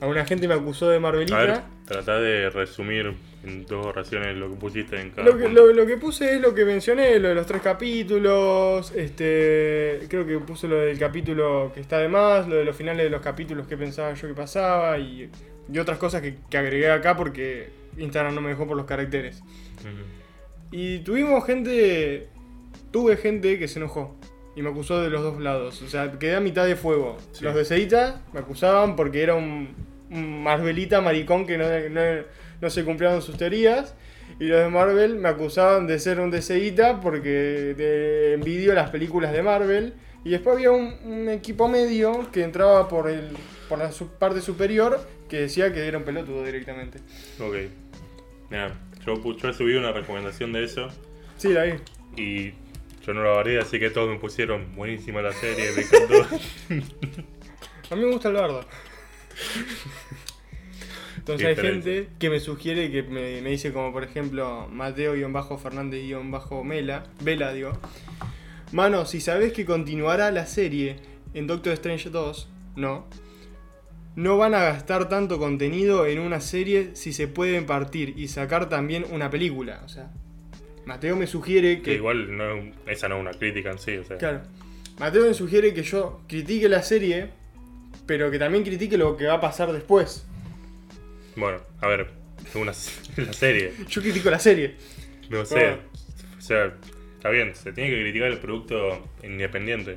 [0.00, 1.38] Alguna gente me acusó de Marvelita.
[1.38, 5.48] A ver, tratá de resumir en dos oraciones lo que pusiste en cada Lo que,
[5.48, 10.26] lo, lo que puse es lo que mencioné, lo de los tres capítulos, este, creo
[10.26, 13.22] que puse lo del capítulo que está de más, lo de los finales de los
[13.22, 15.30] capítulos que pensaba yo que pasaba y,
[15.72, 19.42] y otras cosas que, que agregué acá porque Instagram no me dejó por los caracteres.
[20.70, 22.28] Y tuvimos gente,
[22.90, 24.16] tuve gente que se enojó
[24.54, 27.16] y me acusó de los dos lados, o sea, quedé a mitad de fuego.
[27.32, 27.44] Sí.
[27.44, 29.74] Los de Seita me acusaban porque era un
[30.10, 32.00] Marvelita maricón que no, no,
[32.60, 33.94] no se cumplieron sus teorías.
[34.38, 37.28] Y los de Marvel me acusaban de ser un DCita porque
[37.76, 39.94] de envidio las películas de Marvel.
[40.24, 43.30] Y después había un, un equipo medio que entraba por, el,
[43.68, 46.98] por la parte superior que decía que era un pelotudo directamente.
[47.40, 47.56] Ok.
[48.50, 50.88] Mira, yo, yo subí una recomendación de eso
[51.38, 51.72] Sí, la vi.
[52.16, 52.52] y
[53.06, 56.26] yo no la varié, así que todos me pusieron buenísima la serie, me encantó.
[57.90, 58.64] A mí me gusta el bardo.
[61.18, 67.52] Entonces hay gente que me sugiere, que me, me dice como por ejemplo Mateo-Fernández-Mela, Vela
[67.52, 67.72] digo.
[68.72, 70.96] Mano, si sabes que continuará la serie
[71.34, 73.06] en Doctor Strange 2, no.
[74.16, 78.68] No van a gastar tanto contenido en una serie si se pueden partir y sacar
[78.68, 79.82] también una película.
[79.84, 80.10] O sea,
[80.84, 81.94] Mateo me sugiere que que...
[81.94, 84.18] igual no, esa no es una crítica en sí, o sea.
[84.18, 84.42] Claro.
[84.98, 87.30] Mateo me sugiere que yo critique la serie,
[88.10, 90.26] pero que también critique lo que va a pasar después.
[91.36, 92.08] Bueno, a ver,
[92.56, 92.72] una
[93.16, 94.74] la serie, Yo critico la serie.
[95.28, 95.64] no sé.
[95.68, 95.78] Ah.
[96.36, 96.74] O sea,
[97.14, 99.96] está bien, se tiene que criticar el producto independiente,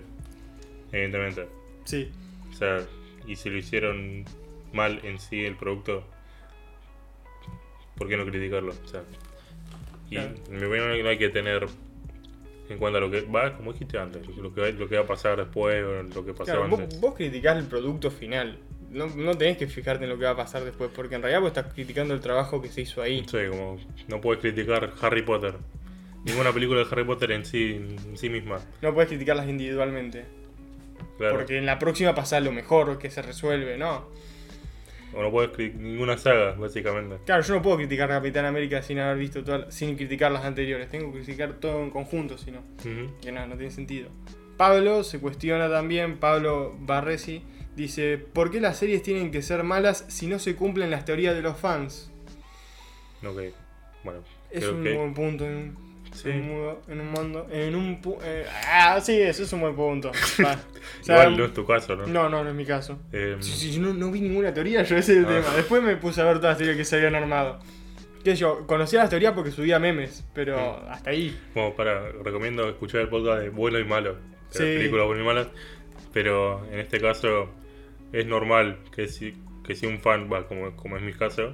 [0.92, 1.48] evidentemente.
[1.86, 2.12] Sí.
[2.52, 2.82] O sea,
[3.26, 4.26] y si lo hicieron
[4.74, 6.08] mal en sí el producto,
[7.98, 8.76] ¿por qué no criticarlo?
[8.86, 9.02] O sea,
[10.12, 10.36] y Claro.
[10.52, 11.66] en mi opinión no hay que tener
[12.70, 15.08] en cuenta lo que va, como dijiste antes, lo que, va- lo que va a
[15.08, 15.84] pasar después
[16.16, 17.00] lo que pasaba Claro, vos, antes.
[17.02, 18.58] vos criticás el producto final.
[18.92, 21.42] No, no tenés que fijarte en lo que va a pasar después, porque en realidad
[21.42, 23.26] vos estás criticando el trabajo que se hizo ahí.
[23.28, 25.56] Sí, como no puedes criticar Harry Potter.
[26.26, 27.74] Ninguna película de Harry Potter en sí,
[28.08, 28.60] en sí misma.
[28.82, 30.26] No podés criticarlas individualmente.
[31.18, 31.36] Claro.
[31.36, 34.08] Porque en la próxima pasa lo mejor que se resuelve, ¿no?
[35.16, 37.18] O no puedes ninguna saga, básicamente.
[37.26, 40.90] Claro, yo no puedo criticar Capitán América sin haber visto todas, sin criticar las anteriores.
[40.90, 42.62] Tengo que criticar todo en conjunto, si no.
[43.22, 44.10] Que no, no tiene sentido.
[44.58, 47.44] Pablo se cuestiona también, Pablo Barresi,
[47.76, 51.36] dice, ¿por qué las series tienen que ser malas si no se cumplen las teorías
[51.36, 52.12] de los fans?
[53.26, 53.40] Ok.
[54.04, 54.20] Bueno,
[54.52, 54.94] Es creo un que.
[54.94, 56.30] buen punto un, Sí.
[56.30, 59.62] en un mundo, en un mundo, en un pu- eh, ah, sí, eso es un
[59.62, 60.12] buen punto.
[60.44, 60.54] Va.
[61.02, 62.06] O sea, Igual no es tu caso, ¿no?
[62.08, 63.00] no, no, no es mi caso.
[63.12, 65.28] Eh, Sí, sí, yo no, no vi ninguna teoría, yo ese Ah.
[65.28, 65.56] tema.
[65.56, 67.60] Después me puse a ver todas las teorías que se habían armado.
[68.24, 70.92] Que yo conocía las teorías porque subía memes, pero Mm.
[70.92, 71.38] hasta ahí.
[71.54, 74.14] Como para, recomiendo escuchar el podcast de Bueno y Malo.
[74.14, 74.20] De
[74.58, 74.64] Sí.
[74.64, 75.48] las películas buenas y malas.
[76.14, 77.50] Pero en este caso
[78.12, 79.34] es normal que si,
[79.66, 81.54] que si un fan, va, como, como es mi caso,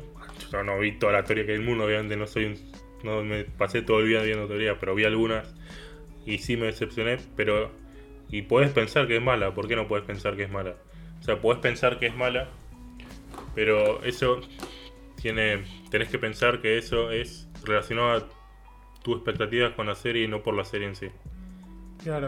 [0.52, 2.56] yo no vi toda la teoría que hay en el mundo, obviamente no soy un,
[3.03, 5.53] no me pasé todo el día viendo teorías, pero vi algunas
[6.25, 7.71] y sí me decepcioné, pero
[8.29, 10.75] y puedes pensar que es mala, ¿por qué no puedes pensar que es mala?
[11.19, 12.47] O sea, puedes pensar que es mala,
[13.55, 14.41] pero eso
[15.21, 18.29] tiene tenés que pensar que eso es relacionado a
[19.01, 21.07] tus expectativas con la serie y no por la serie en sí.
[22.03, 22.27] Claro.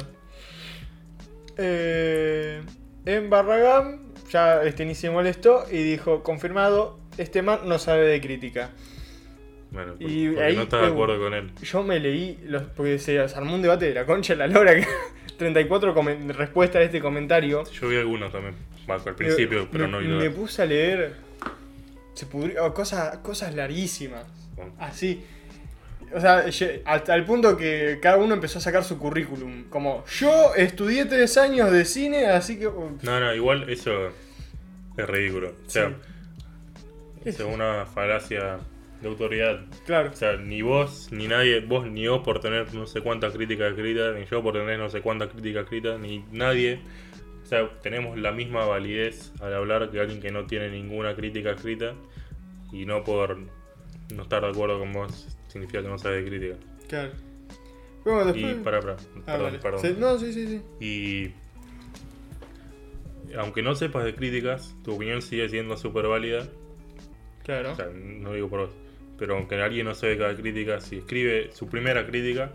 [1.58, 2.62] Eh,
[3.06, 8.22] en Barragán, ya este ni se molestó y dijo, confirmado, este man no sabe de
[8.22, 8.72] crítica.
[9.72, 11.52] Bueno, Y porque ahí, no estás de acuerdo con él.
[11.64, 14.76] Yo me leí, los, porque se, armó un debate de la concha de la lora,
[14.76, 14.86] que
[15.38, 17.64] 34 comen- respuestas a este comentario.
[17.72, 18.54] Yo vi algunos también,
[18.86, 21.14] bueno, al principio, pero no vi me puse a leer
[22.14, 24.26] se pudrió, oh, cosas, cosas larguísimas.
[24.56, 25.24] Bueno, Así.
[26.14, 26.44] O sea,
[26.84, 29.64] hasta el punto que cada uno empezó a sacar su currículum.
[29.70, 32.66] Como, yo estudié tres años de cine, así que...
[32.66, 34.08] No, no, igual eso
[34.98, 35.54] es ridículo.
[35.66, 35.94] O sea,
[37.24, 37.30] Sí.
[37.30, 38.60] es una falacia
[39.02, 39.66] de autoridad.
[39.86, 40.12] Claro.
[40.12, 43.72] O sea, ni vos, ni nadie, vos ni vos por tener no sé cuántas críticas
[43.72, 46.80] escritas, ni yo por tener no sé cuántas críticas escritas, ni nadie.
[47.44, 51.52] O sea, tenemos la misma validez al hablar que alguien que no tiene ninguna crítica
[51.52, 51.96] escrita
[52.72, 53.38] y no por
[54.14, 56.56] no estar de acuerdo con vos significa que no sabes de crítica.
[56.88, 57.12] Claro.
[58.06, 58.56] Bueno, Y después...
[58.64, 59.60] para, para, Ah, perdón, vale.
[59.60, 59.80] perdón.
[59.82, 60.62] Sí, no, sí, sí, sí.
[60.80, 61.34] Y
[63.36, 66.48] aunque no sepas de críticas, tu opinión sigue siendo súper válida.
[67.44, 67.74] Claro.
[67.74, 68.72] O sea, no digo por vos.
[69.22, 72.52] Pero aunque alguien no sabe cada crítica, si escribe su primera crítica,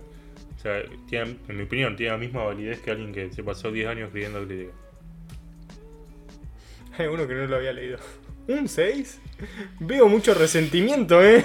[0.57, 3.71] o sea, tiene, en mi opinión, tiene la misma validez que alguien que se pasó
[3.71, 4.73] 10 años escribiendo crítica.
[6.99, 7.99] Hay uno que no lo había leído.
[8.49, 9.21] ¿Un 6?
[9.79, 11.45] Veo mucho resentimiento, ¿eh?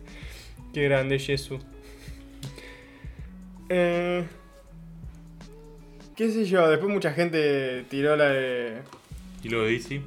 [0.74, 1.62] Qué grande, Jesús.
[3.70, 4.22] Eh,
[6.14, 6.68] ¿Qué sé yo?
[6.68, 8.82] Después mucha gente tiró la de...
[9.42, 10.02] Y luego de DC,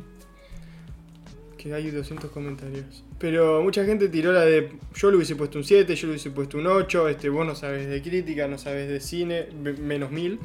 [1.66, 3.04] Que hay 200 comentarios.
[3.18, 4.70] Pero mucha gente tiró la de...
[4.94, 7.10] Yo le hubiese puesto un 7, yo le hubiese puesto un 8.
[7.10, 9.48] Este, vos no sabes de crítica, no sabes de cine.
[9.64, 10.38] me- Menos 1000.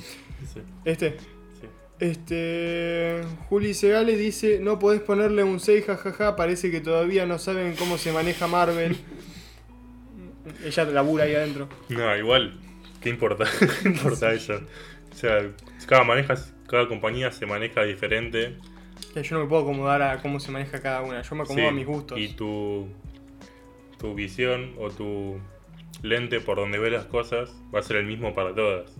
[0.54, 1.10] sí, Este...
[1.60, 1.66] sí.
[1.98, 3.20] Este.
[3.50, 6.36] Juli Segale dice: No podés ponerle un 6, jajaja.
[6.36, 8.96] Parece que todavía no saben cómo se maneja Marvel.
[10.64, 11.68] Ella labura ahí adentro.
[11.90, 12.58] No, igual,
[13.02, 13.44] ¿qué importa?
[13.82, 14.54] ¿Qué importa eso?
[15.12, 15.50] O sea,
[15.86, 16.34] cada, maneja,
[16.66, 18.56] cada compañía se maneja diferente.
[19.12, 21.22] Que yo no me puedo acomodar a cómo se maneja cada una.
[21.22, 22.18] Yo me acomodo Sí, a mis gustos.
[22.18, 22.88] Y tu,
[23.98, 25.38] tu visión o tu
[26.02, 28.96] lente por donde ves las cosas va a ser el mismo para todas.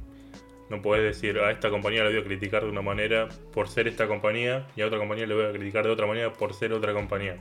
[0.69, 3.89] No puedes decir a esta compañía la voy a criticar de una manera por ser
[3.89, 6.73] esta compañía y a otra compañía le voy a criticar de otra manera por ser
[6.73, 7.39] otra compañía.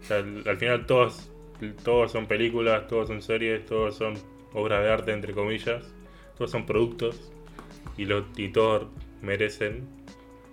[0.00, 1.30] O sea, al, al final todos,
[1.84, 4.14] todos son películas, todos son series, todos son
[4.52, 5.84] obras de arte entre comillas,
[6.36, 7.32] todos son productos
[7.96, 8.86] y, lo, y todos
[9.22, 9.86] merecen,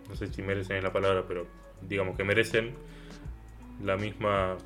[0.09, 1.47] no sé si merecen es la palabra, pero
[1.81, 2.73] digamos que merecen
[3.83, 4.57] la misma,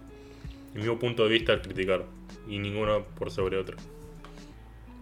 [0.73, 2.03] el mismo punto de vista al criticar
[2.47, 3.77] y ninguno por sobre otro.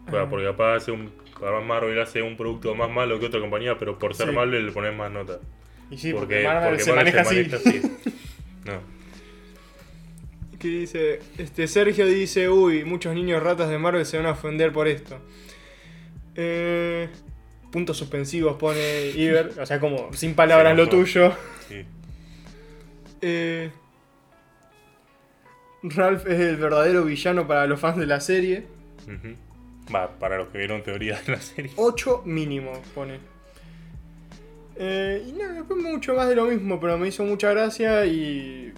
[0.07, 0.29] O sea, Ah.
[0.29, 3.97] porque capaz hace un, capaz Marvel hace un producto más malo que otra compañía, pero
[3.97, 4.35] por ser Sí.
[4.35, 5.39] malo le pones más nota.
[5.91, 7.35] Y sí, porque, porque, Marvel porque se Marvel maneja así.
[7.35, 7.81] maneja así.
[8.65, 8.95] No.
[10.59, 11.19] ¿Qué dice?
[11.37, 15.19] Este, Sergio dice, uy, muchos niños ratas de Marvel se van a ofender por esto.
[16.35, 17.09] Eh,
[17.75, 21.33] puntos suspensivos pone Iber, o sea, como sin palabras lo tuyo.
[21.67, 21.85] Sí.
[23.19, 23.69] Eh,
[25.83, 28.65] Ralph es el verdadero villano para los fans de la serie.
[29.93, 31.73] Va, para los que vieron teoría de la serie.
[31.75, 33.19] 8 mínimo, pone.
[34.77, 38.73] Eh, y no, después mucho más de lo mismo, pero me hizo mucha gracia y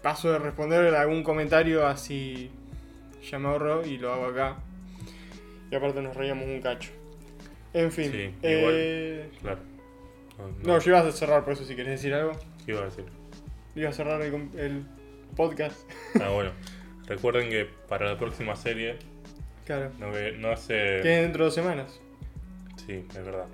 [0.00, 2.52] paso de responder algún comentario así.
[3.28, 4.58] Ya me ahorro y lo hago acá.
[5.72, 6.92] Y aparte nos reíamos un cacho.
[7.74, 8.10] En fin.
[8.12, 9.60] Sí, eh, Claro.
[10.38, 12.32] No, no, yo ibas a cerrar por eso si querés decir algo.
[12.64, 13.04] ¿Qué iba a decir?
[13.74, 14.84] Iba a cerrar el, el
[15.36, 15.78] podcast.
[16.20, 16.52] Ah, bueno.
[17.06, 18.98] Recuerden que para la próxima serie
[19.66, 19.90] Claro.
[19.98, 20.98] no, no Que hace.
[20.98, 22.00] es dentro de dos semanas.
[22.86, 23.46] Sí, es verdad.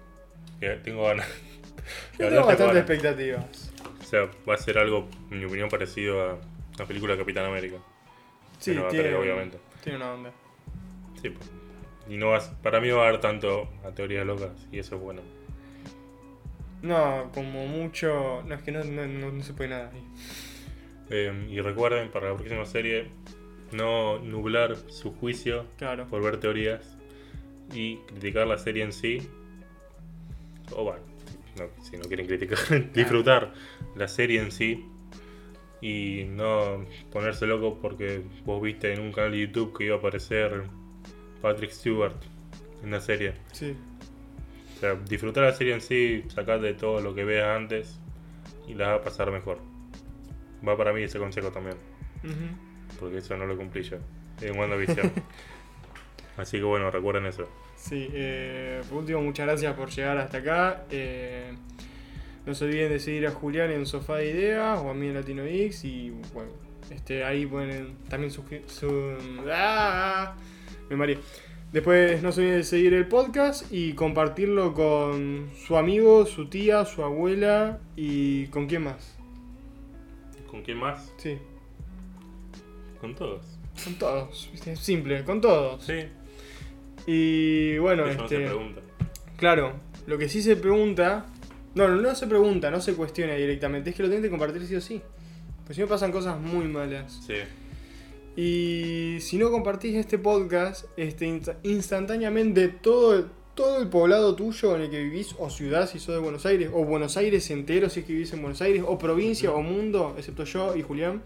[0.61, 1.27] Que tengo ganas.
[2.19, 3.73] Yo tengo bastantes expectativas.
[4.01, 6.39] O sea, va a ser algo, en mi opinión, parecido a
[6.79, 7.77] la película de Capitán América.
[8.59, 9.59] Sí, Pero va a tiene, traer, obviamente.
[9.83, 10.31] tiene una onda.
[11.23, 11.51] Sí, pues.
[12.09, 15.01] Y no vas, para mí va a haber tanto a teorías locas y eso es
[15.01, 15.23] bueno.
[16.83, 18.43] No, como mucho.
[18.47, 20.05] No, es que no, no, no- no se puede nada ahí.
[21.11, 23.09] Eh, y recuerden, para la próxima serie,
[23.73, 26.07] no nublar su juicio Claro.
[26.07, 26.97] por ver teorías
[27.73, 29.27] y criticar la serie en sí.
[30.73, 31.01] O bueno,
[31.59, 32.59] no, si no quieren criticar,
[32.93, 33.53] disfrutar
[33.97, 34.87] la serie en sí
[35.81, 39.99] y no ponerse loco porque vos viste en un canal de YouTube que iba a
[39.99, 40.65] aparecer
[41.45, 42.17] Patrick Stewart
[42.83, 43.35] en la serie.
[43.53, 43.77] Sí.
[44.77, 48.01] O sea, disfrutar la serie en sí, sacate todo lo que veas antes
[48.67, 49.59] y la vas a pasar mejor.
[50.67, 51.77] Va para mí ese consejo también,
[52.99, 53.99] porque eso no lo cumplí yo
[54.41, 55.13] en WandaVision.
[56.39, 57.47] Así que bueno, recuerden eso.
[57.77, 60.85] Sí, eh, por último, muchas gracias por llegar hasta acá.
[60.91, 61.53] Eh,
[62.47, 65.15] no se olviden de seguir a Julián en Sofá de Ideas o a mí en
[65.15, 65.85] Latino X.
[65.85, 66.53] Y bueno,
[66.91, 68.65] este, ahí pueden también suscribir.
[69.53, 70.35] ¡Ah!
[70.91, 71.19] Me mareé.
[71.73, 76.85] Después no se olviden de seguir el podcast y compartirlo con su amigo, su tía,
[76.85, 79.17] su abuela y con quién más.
[80.49, 81.13] ¿Con quién más?
[81.17, 81.37] Sí,
[83.01, 83.59] Con todos.
[83.83, 84.51] con todos.
[84.81, 85.83] Simple, con todos.
[85.85, 86.05] Sí,
[87.07, 88.47] Y bueno, eso no se este.
[88.47, 88.81] pregunta.
[89.37, 89.73] Claro,
[90.07, 91.27] lo que sí se pregunta.
[91.75, 93.91] No, no, no se pregunta, no se cuestiona directamente.
[93.91, 95.03] Es que lo tienen que compartir sí o sí.
[95.67, 97.21] Pues si no pasan cosas muy malas.
[97.27, 97.35] Sí,
[98.37, 104.75] Y si no compartís este podcast, este, insta- instantáneamente todo el, todo el poblado tuyo
[104.75, 107.89] en el que vivís, o ciudad si sos de Buenos Aires, o Buenos Aires entero
[107.89, 111.23] si es que vivís en Buenos Aires, o provincia o mundo, excepto yo y Julián,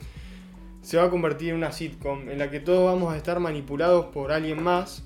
[0.82, 4.06] se va a convertir en una sitcom en la que todos vamos a estar manipulados
[4.06, 5.04] por alguien más.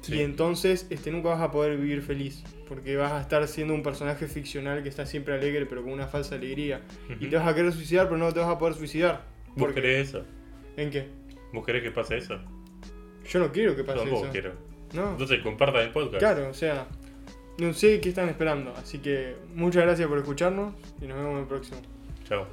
[0.00, 0.16] Sí.
[0.16, 2.42] Y entonces este, nunca vas a poder vivir feliz.
[2.68, 6.06] Porque vas a estar siendo un personaje ficcional que está siempre alegre, pero con una
[6.08, 6.80] falsa alegría.
[7.20, 9.26] Y te vas a querer suicidar, pero no te vas a poder suicidar.
[9.48, 10.24] ¿Vos Porque- querés eso?
[10.76, 11.08] ¿En qué?
[11.52, 12.38] ¿Vos querés que pase eso?
[13.28, 14.32] Yo no quiero que pase tampoco eso.
[14.32, 14.52] quiero.
[14.94, 15.12] No.
[15.12, 16.18] Entonces compartan el podcast.
[16.18, 16.86] Claro, o sea,
[17.58, 18.74] no sé qué están esperando.
[18.76, 21.80] Así que muchas gracias por escucharnos y nos vemos en el próximo.
[22.28, 22.46] Chao.